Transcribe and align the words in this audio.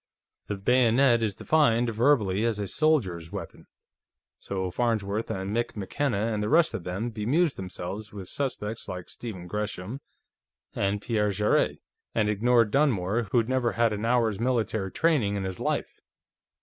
The 0.47 0.55
bayonet 0.55 1.21
is 1.21 1.35
defined, 1.35 1.91
verbally, 1.93 2.43
as 2.43 2.57
a 2.57 2.65
'soldier's 2.65 3.31
weapon,' 3.31 3.67
so 4.39 4.71
Farnsworth 4.71 5.29
and 5.29 5.55
Mick 5.55 5.75
McKenna 5.75 6.33
and 6.33 6.41
the 6.41 6.49
rest 6.49 6.73
of 6.73 6.83
them 6.85 7.11
bemused 7.11 7.55
themselves 7.55 8.11
with 8.11 8.27
suspects 8.27 8.87
like 8.87 9.09
Stephen 9.11 9.45
Gresham 9.45 10.01
and 10.73 11.03
Pierre 11.03 11.29
Jarrett, 11.29 11.83
and 12.15 12.31
ignored 12.31 12.71
Dunmore, 12.71 13.25
who'd 13.31 13.47
never 13.47 13.73
had 13.73 13.93
an 13.93 14.03
hour's 14.03 14.39
military 14.39 14.91
training 14.91 15.35
in 15.35 15.43
his 15.43 15.59
life. 15.59 16.01